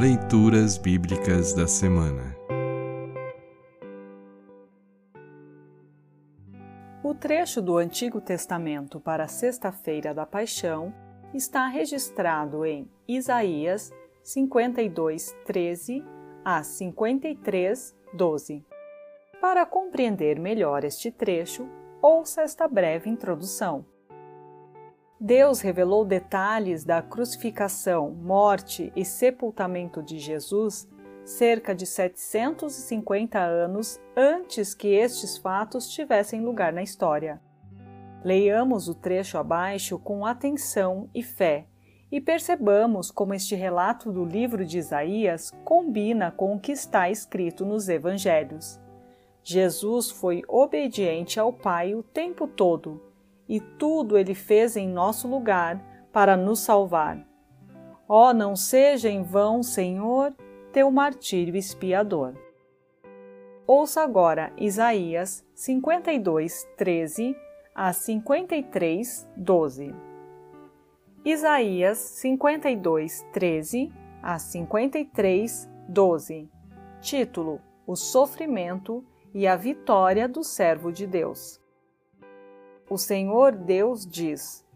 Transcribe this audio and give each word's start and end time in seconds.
Leituras 0.00 0.78
Bíblicas 0.78 1.52
da 1.52 1.66
Semana 1.66 2.34
O 7.04 7.14
trecho 7.14 7.60
do 7.60 7.76
Antigo 7.76 8.18
Testamento 8.18 8.98
para 8.98 9.24
a 9.24 9.28
Sexta-feira 9.28 10.14
da 10.14 10.24
Paixão 10.24 10.94
está 11.34 11.66
registrado 11.66 12.64
em 12.64 12.90
Isaías 13.06 13.92
52, 14.22 15.36
13 15.44 16.02
a 16.42 16.62
53, 16.62 17.94
12. 18.14 18.64
Para 19.38 19.66
compreender 19.66 20.40
melhor 20.40 20.82
este 20.82 21.10
trecho, 21.10 21.68
ouça 22.00 22.40
esta 22.40 22.66
breve 22.66 23.10
introdução. 23.10 23.84
Deus 25.22 25.60
revelou 25.60 26.02
detalhes 26.02 26.82
da 26.82 27.02
crucificação, 27.02 28.10
morte 28.10 28.90
e 28.96 29.04
sepultamento 29.04 30.02
de 30.02 30.18
Jesus 30.18 30.88
cerca 31.26 31.74
de 31.74 31.84
750 31.84 33.38
anos 33.38 34.00
antes 34.16 34.74
que 34.74 34.88
estes 34.88 35.36
fatos 35.36 35.90
tivessem 35.90 36.40
lugar 36.40 36.72
na 36.72 36.82
história. 36.82 37.38
Leiamos 38.24 38.88
o 38.88 38.94
trecho 38.94 39.36
abaixo 39.36 39.98
com 39.98 40.24
atenção 40.24 41.10
e 41.14 41.22
fé 41.22 41.66
e 42.10 42.18
percebamos 42.18 43.10
como 43.10 43.34
este 43.34 43.54
relato 43.54 44.10
do 44.10 44.24
livro 44.24 44.64
de 44.64 44.78
Isaías 44.78 45.52
combina 45.64 46.30
com 46.30 46.54
o 46.54 46.58
que 46.58 46.72
está 46.72 47.10
escrito 47.10 47.66
nos 47.66 47.90
Evangelhos. 47.90 48.80
Jesus 49.44 50.10
foi 50.10 50.42
obediente 50.48 51.38
ao 51.38 51.52
Pai 51.52 51.94
o 51.94 52.02
tempo 52.02 52.46
todo 52.46 53.09
e 53.50 53.58
tudo 53.58 54.16
ele 54.16 54.32
fez 54.32 54.76
em 54.76 54.88
nosso 54.88 55.26
lugar 55.26 55.84
para 56.12 56.36
nos 56.36 56.60
salvar. 56.60 57.26
Ó, 58.08 58.30
oh, 58.30 58.32
não 58.32 58.54
seja 58.54 59.08
em 59.08 59.24
vão, 59.24 59.60
Senhor, 59.60 60.32
teu 60.72 60.88
martírio 60.88 61.56
expiador. 61.56 62.34
Ouça 63.66 64.02
agora 64.02 64.52
Isaías 64.56 65.44
52, 65.52 66.64
13 66.76 67.36
a 67.74 67.92
53, 67.92 69.28
12. 69.36 69.94
Isaías 71.24 71.98
52, 71.98 73.26
13 73.32 73.92
a 74.22 74.38
53, 74.38 75.68
12. 75.88 76.48
Título: 77.00 77.60
O 77.84 77.96
sofrimento 77.96 79.04
e 79.34 79.44
a 79.46 79.56
vitória 79.56 80.28
do 80.28 80.44
servo 80.44 80.92
de 80.92 81.06
Deus. 81.06 81.60
O 82.92 82.98
Senhor 82.98 83.54
Deus 83.54 84.04
diz: 84.04 84.66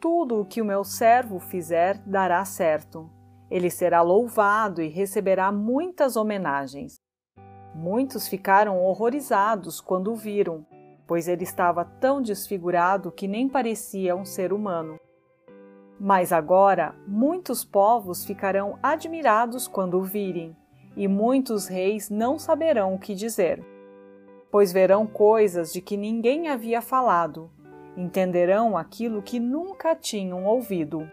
Tudo 0.00 0.40
o 0.40 0.44
que 0.46 0.62
o 0.62 0.64
meu 0.64 0.82
servo 0.84 1.38
fizer 1.38 1.98
dará 1.98 2.42
certo. 2.42 3.10
Ele 3.50 3.68
será 3.68 4.00
louvado 4.00 4.80
e 4.80 4.88
receberá 4.88 5.52
muitas 5.52 6.16
homenagens. 6.16 6.96
Muitos 7.74 8.26
ficaram 8.26 8.82
horrorizados 8.82 9.82
quando 9.82 10.10
o 10.10 10.16
viram, 10.16 10.64
pois 11.06 11.28
ele 11.28 11.44
estava 11.44 11.84
tão 11.84 12.22
desfigurado 12.22 13.12
que 13.12 13.28
nem 13.28 13.46
parecia 13.46 14.16
um 14.16 14.24
ser 14.24 14.50
humano. 14.50 14.98
Mas 16.00 16.32
agora 16.32 16.94
muitos 17.06 17.66
povos 17.66 18.24
ficarão 18.24 18.78
admirados 18.82 19.68
quando 19.68 19.98
o 19.98 20.02
virem, 20.02 20.56
e 20.96 21.06
muitos 21.06 21.66
reis 21.66 22.08
não 22.08 22.38
saberão 22.38 22.94
o 22.94 22.98
que 22.98 23.14
dizer, 23.14 23.62
pois 24.50 24.72
verão 24.72 25.06
coisas 25.06 25.70
de 25.70 25.82
que 25.82 25.98
ninguém 25.98 26.48
havia 26.48 26.80
falado 26.80 27.50
entenderão 27.98 28.76
aquilo 28.76 29.20
que 29.20 29.40
nunca 29.40 29.94
tinham 29.96 30.46
ouvido. 30.46 31.10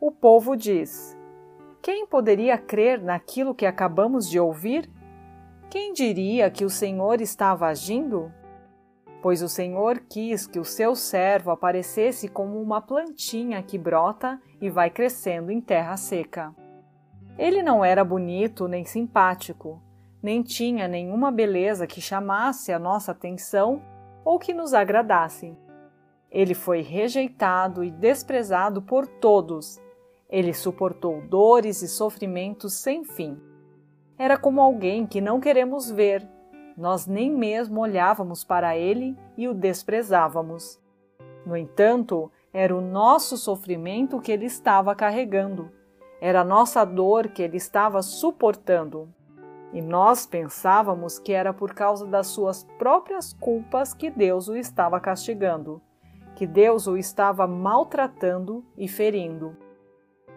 O 0.00 0.12
povo 0.12 0.56
diz: 0.56 1.18
Quem 1.82 2.06
poderia 2.06 2.56
crer 2.56 3.02
naquilo 3.02 3.54
que 3.54 3.66
acabamos 3.66 4.28
de 4.28 4.38
ouvir? 4.38 4.88
Quem 5.68 5.92
diria 5.92 6.50
que 6.50 6.64
o 6.64 6.70
Senhor 6.70 7.20
estava 7.20 7.66
agindo? 7.66 8.32
Pois 9.20 9.42
o 9.42 9.48
Senhor 9.48 10.00
quis 10.08 10.46
que 10.46 10.60
o 10.60 10.64
seu 10.64 10.94
servo 10.94 11.50
aparecesse 11.50 12.28
como 12.28 12.60
uma 12.60 12.80
plantinha 12.80 13.62
que 13.62 13.78
brota 13.78 14.40
e 14.60 14.70
vai 14.70 14.90
crescendo 14.90 15.50
em 15.50 15.60
terra 15.60 15.96
seca. 15.96 16.54
Ele 17.38 17.62
não 17.62 17.84
era 17.84 18.04
bonito 18.04 18.68
nem 18.68 18.84
simpático, 18.84 19.82
nem 20.22 20.42
tinha 20.42 20.86
nenhuma 20.86 21.32
beleza 21.32 21.86
que 21.86 22.00
chamasse 22.00 22.72
a 22.72 22.78
nossa 22.78 23.12
atenção 23.12 23.82
ou 24.24 24.38
que 24.38 24.52
nos 24.52 24.74
agradasse. 24.74 25.56
Ele 26.32 26.54
foi 26.54 26.80
rejeitado 26.80 27.84
e 27.84 27.90
desprezado 27.90 28.80
por 28.80 29.06
todos. 29.06 29.78
Ele 30.30 30.54
suportou 30.54 31.20
dores 31.20 31.82
e 31.82 31.88
sofrimentos 31.88 32.72
sem 32.72 33.04
fim. 33.04 33.38
Era 34.18 34.38
como 34.38 34.62
alguém 34.62 35.06
que 35.06 35.20
não 35.20 35.38
queremos 35.38 35.90
ver. 35.90 36.26
Nós 36.74 37.06
nem 37.06 37.30
mesmo 37.30 37.82
olhávamos 37.82 38.44
para 38.44 38.74
ele 38.74 39.14
e 39.36 39.46
o 39.46 39.52
desprezávamos. 39.52 40.80
No 41.44 41.54
entanto, 41.54 42.32
era 42.50 42.74
o 42.74 42.80
nosso 42.80 43.36
sofrimento 43.36 44.18
que 44.18 44.32
ele 44.32 44.46
estava 44.46 44.94
carregando. 44.94 45.70
Era 46.18 46.40
a 46.40 46.44
nossa 46.44 46.82
dor 46.82 47.28
que 47.28 47.42
ele 47.42 47.58
estava 47.58 48.00
suportando. 48.00 49.06
E 49.70 49.82
nós 49.82 50.24
pensávamos 50.24 51.18
que 51.18 51.34
era 51.34 51.52
por 51.52 51.74
causa 51.74 52.06
das 52.06 52.28
suas 52.28 52.64
próprias 52.78 53.34
culpas 53.34 53.92
que 53.92 54.08
Deus 54.08 54.48
o 54.48 54.56
estava 54.56 54.98
castigando 54.98 55.82
que 56.42 56.46
Deus 56.48 56.88
o 56.88 56.96
estava 56.96 57.46
maltratando 57.46 58.64
e 58.76 58.88
ferindo. 58.88 59.56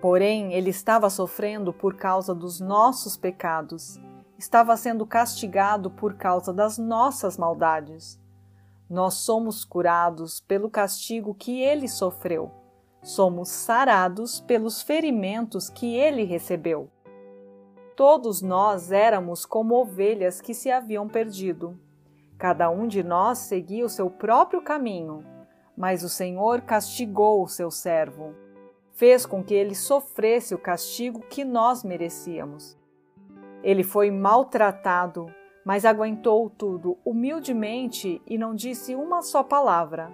Porém, 0.00 0.52
ele 0.52 0.70
estava 0.70 1.10
sofrendo 1.10 1.72
por 1.72 1.96
causa 1.96 2.32
dos 2.32 2.60
nossos 2.60 3.16
pecados, 3.16 4.00
estava 4.38 4.76
sendo 4.76 5.04
castigado 5.04 5.90
por 5.90 6.14
causa 6.14 6.52
das 6.52 6.78
nossas 6.78 7.36
maldades. 7.36 8.16
Nós 8.88 9.14
somos 9.14 9.64
curados 9.64 10.38
pelo 10.38 10.70
castigo 10.70 11.34
que 11.34 11.62
ele 11.62 11.88
sofreu, 11.88 12.52
somos 13.02 13.48
sarados 13.48 14.38
pelos 14.38 14.80
ferimentos 14.80 15.68
que 15.68 15.96
ele 15.96 16.22
recebeu. 16.22 16.88
Todos 17.96 18.40
nós 18.40 18.92
éramos 18.92 19.44
como 19.44 19.74
ovelhas 19.74 20.40
que 20.40 20.54
se 20.54 20.70
haviam 20.70 21.08
perdido. 21.08 21.76
Cada 22.38 22.70
um 22.70 22.86
de 22.86 23.02
nós 23.02 23.38
seguia 23.38 23.84
o 23.84 23.88
seu 23.88 24.08
próprio 24.08 24.62
caminho 24.62 25.37
mas 25.78 26.02
o 26.02 26.08
Senhor 26.08 26.62
castigou 26.62 27.40
o 27.40 27.46
seu 27.46 27.70
servo, 27.70 28.34
fez 28.90 29.24
com 29.24 29.44
que 29.44 29.54
ele 29.54 29.76
sofresse 29.76 30.52
o 30.52 30.58
castigo 30.58 31.20
que 31.20 31.44
nós 31.44 31.84
merecíamos. 31.84 32.76
Ele 33.62 33.84
foi 33.84 34.10
maltratado, 34.10 35.32
mas 35.64 35.84
aguentou 35.84 36.50
tudo 36.50 36.98
humildemente 37.04 38.20
e 38.26 38.36
não 38.36 38.56
disse 38.56 38.96
uma 38.96 39.22
só 39.22 39.44
palavra. 39.44 40.12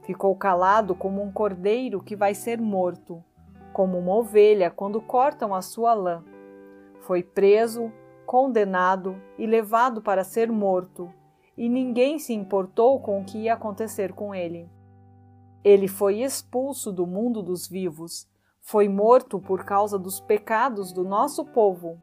Ficou 0.00 0.34
calado 0.34 0.94
como 0.94 1.22
um 1.22 1.30
cordeiro 1.30 2.02
que 2.02 2.16
vai 2.16 2.32
ser 2.32 2.58
morto, 2.58 3.22
como 3.70 3.98
uma 3.98 4.14
ovelha 4.14 4.70
quando 4.70 4.98
cortam 4.98 5.54
a 5.54 5.60
sua 5.60 5.92
lã. 5.92 6.24
Foi 7.00 7.22
preso, 7.22 7.92
condenado 8.24 9.20
e 9.36 9.46
levado 9.46 10.00
para 10.00 10.24
ser 10.24 10.50
morto, 10.50 11.12
e 11.54 11.68
ninguém 11.68 12.18
se 12.18 12.32
importou 12.32 12.98
com 12.98 13.20
o 13.20 13.24
que 13.24 13.40
ia 13.40 13.52
acontecer 13.52 14.14
com 14.14 14.34
ele. 14.34 14.70
Ele 15.64 15.86
foi 15.86 16.22
expulso 16.22 16.90
do 16.90 17.06
mundo 17.06 17.42
dos 17.42 17.68
vivos, 17.68 18.28
foi 18.60 18.88
morto 18.88 19.38
por 19.40 19.64
causa 19.64 19.98
dos 19.98 20.20
pecados 20.20 20.92
do 20.92 21.04
nosso 21.04 21.44
povo, 21.44 22.02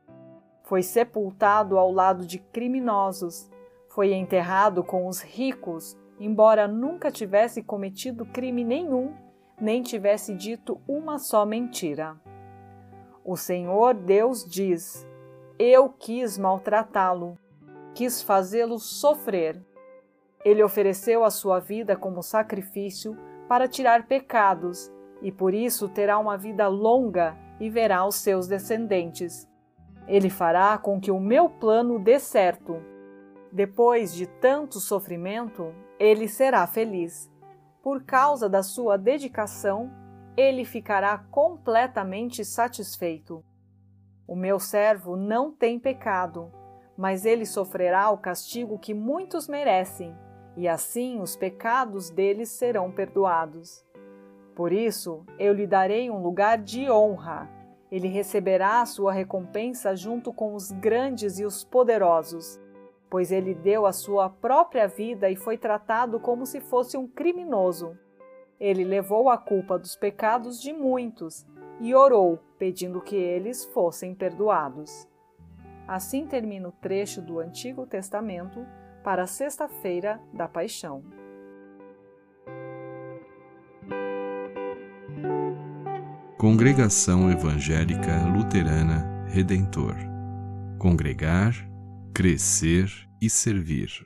foi 0.63 0.81
sepultado 0.81 1.77
ao 1.77 1.91
lado 1.91 2.25
de 2.25 2.37
criminosos, 2.37 3.49
foi 3.89 4.13
enterrado 4.13 4.83
com 4.83 5.07
os 5.07 5.21
ricos, 5.21 5.97
embora 6.19 6.67
nunca 6.67 7.11
tivesse 7.11 7.61
cometido 7.61 8.25
crime 8.25 8.63
nenhum, 8.63 9.13
nem 9.59 9.81
tivesse 9.81 10.33
dito 10.33 10.79
uma 10.87 11.17
só 11.17 11.45
mentira. 11.45 12.15
O 13.25 13.35
Senhor 13.35 13.93
Deus 13.93 14.45
diz: 14.45 15.05
Eu 15.57 15.89
quis 15.89 16.37
maltratá-lo, 16.37 17.37
quis 17.93 18.21
fazê-lo 18.21 18.79
sofrer. 18.79 19.61
Ele 20.45 20.63
ofereceu 20.63 21.25
a 21.25 21.29
sua 21.29 21.59
vida 21.59 21.97
como 21.97 22.23
sacrifício 22.23 23.17
para 23.49 23.67
tirar 23.67 24.05
pecados, 24.05 24.93
e 25.23 25.31
por 25.31 25.55
isso 25.55 25.89
terá 25.89 26.19
uma 26.19 26.37
vida 26.37 26.67
longa 26.67 27.35
e 27.59 27.67
verá 27.67 28.05
os 28.05 28.13
seus 28.15 28.47
descendentes. 28.47 29.49
Ele 30.07 30.29
fará 30.29 30.77
com 30.77 31.01
que 31.01 31.09
o 31.09 31.19
meu 31.19 31.49
plano 31.49 31.97
dê 31.97 32.19
certo. 32.19 32.77
Depois 33.51 34.13
de 34.13 34.27
tanto 34.27 34.79
sofrimento, 34.79 35.73
ele 35.99 36.27
será 36.27 36.65
feliz. 36.67 37.27
Por 37.81 38.03
causa 38.03 38.47
da 38.47 38.61
sua 38.61 38.97
dedicação, 38.97 39.91
ele 40.37 40.63
ficará 40.63 41.17
completamente 41.17 42.45
satisfeito. 42.45 43.43
O 44.27 44.35
meu 44.35 44.59
servo 44.59 45.15
não 45.15 45.51
tem 45.51 45.79
pecado, 45.79 46.51
mas 46.95 47.25
ele 47.25 47.47
sofrerá 47.47 48.11
o 48.11 48.17
castigo 48.19 48.77
que 48.77 48.93
muitos 48.93 49.47
merecem 49.47 50.15
e 50.55 50.67
assim 50.67 51.21
os 51.21 51.35
pecados 51.35 52.09
deles 52.09 52.49
serão 52.49 52.91
perdoados. 52.91 53.85
Por 54.55 54.71
isso 54.71 55.23
eu 55.37 55.53
lhe 55.53 55.65
darei 55.65 56.09
um 56.09 56.21
lugar 56.21 56.57
de 56.57 56.89
honra, 56.89 57.49
Ele 57.91 58.07
receberá 58.07 58.81
a 58.81 58.85
sua 58.85 59.11
recompensa 59.11 59.95
junto 59.95 60.31
com 60.31 60.53
os 60.53 60.71
grandes 60.71 61.39
e 61.39 61.45
os 61.45 61.63
poderosos, 61.63 62.59
pois 63.09 63.31
ele 63.31 63.55
deu 63.55 63.85
a 63.85 63.91
sua 63.91 64.29
própria 64.29 64.87
vida 64.87 65.29
e 65.29 65.35
foi 65.35 65.57
tratado 65.57 66.19
como 66.19 66.45
se 66.45 66.61
fosse 66.61 66.95
um 66.95 67.07
criminoso. 67.07 67.97
Ele 68.59 68.83
levou 68.83 69.29
a 69.29 69.37
culpa 69.37 69.79
dos 69.79 69.95
pecados 69.95 70.61
de 70.61 70.71
muitos 70.71 71.47
e 71.79 71.95
orou, 71.95 72.39
pedindo 72.57 73.01
que 73.01 73.15
eles 73.15 73.65
fossem 73.65 74.13
perdoados. 74.13 75.07
Assim 75.87 76.27
termina 76.27 76.67
o 76.67 76.73
trecho 76.73 77.21
do 77.21 77.39
Antigo 77.39 77.87
Testamento 77.87 78.63
para 79.09 79.23
a 79.23 79.25
Sexta-feira 79.25 80.21
da 80.31 80.47
Paixão. 80.47 81.03
Congregação 86.37 87.31
Evangélica 87.31 88.21
Luterana 88.27 89.25
Redentor 89.25 89.95
Congregar, 90.77 91.55
Crescer 92.13 92.87
e 93.19 93.31
Servir. 93.31 94.05